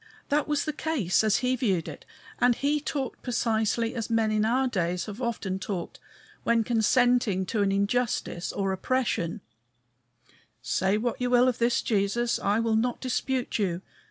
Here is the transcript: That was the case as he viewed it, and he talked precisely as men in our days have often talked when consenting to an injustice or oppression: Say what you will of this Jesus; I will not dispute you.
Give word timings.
That 0.29 0.47
was 0.47 0.65
the 0.65 0.73
case 0.73 1.23
as 1.23 1.37
he 1.45 1.55
viewed 1.55 1.87
it, 1.87 2.07
and 2.39 2.55
he 2.55 2.81
talked 2.81 3.21
precisely 3.21 3.93
as 3.93 4.09
men 4.09 4.31
in 4.31 4.45
our 4.45 4.67
days 4.67 5.05
have 5.05 5.21
often 5.21 5.59
talked 5.59 5.99
when 6.41 6.63
consenting 6.63 7.45
to 7.45 7.61
an 7.61 7.71
injustice 7.71 8.51
or 8.51 8.71
oppression: 8.71 9.41
Say 10.63 10.97
what 10.97 11.21
you 11.21 11.29
will 11.29 11.47
of 11.47 11.59
this 11.59 11.83
Jesus; 11.83 12.39
I 12.39 12.59
will 12.59 12.75
not 12.75 12.99
dispute 12.99 13.59
you. 13.59 13.83